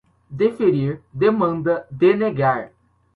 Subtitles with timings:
[0.31, 2.73] deferir, demanda, denegar